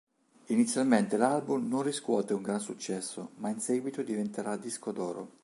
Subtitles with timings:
[0.47, 5.29] Inizialmente l'album non riscuote un gran successo, ma in seguito diventerà disco d'oro.